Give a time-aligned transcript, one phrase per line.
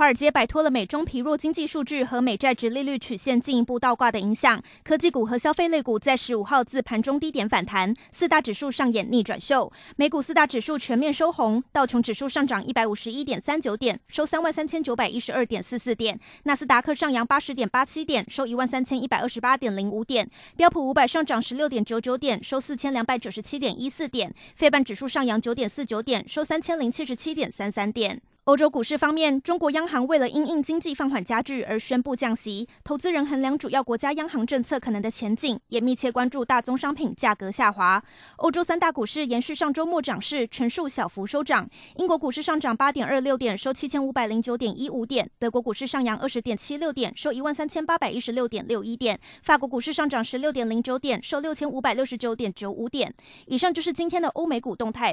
[0.00, 9.70] 华尔街摆脱了美中疲弱经济数据和美债殖利率曲线进一步倒挂的影响，科技股和消费类股在十五号自盘中低点反弹，四大指数上演逆转秀。
[9.96, 20.24] 美股四大指数全面收红，道琼指数上涨一百五十一点三九点，收三万三千九百一十二点四四点；纳斯达克上扬八十点八七点，收一万三千一百二十八点零五点；
[20.56, 28.22] 标普五百上涨十六点九九点，收四千两百九十七点一四点；费半指数上扬九点四九点，收三千零七十七点三三点。
[28.50, 32.66] 欧洲股市方面，中国央行为了因应经济放缓加剧而宣布降息。
[32.82, 38.02] 投资人衡量主要国家央行政策可能的前景，也密切关注大宗商品价格下滑。
[38.38, 41.70] 欧洲三大股市延续上周末涨势，全数小幅收涨。
[41.94, 53.14] 英国股市上涨八点二六点，收七千五百零九点一五点；德国股市上扬二十点七六点，收一万三千八百一十六点六一点；法国股市上涨十六点零九点，收六千五百六十九点九五点。
[53.46, 55.08] 以上就是今天的欧美股动态。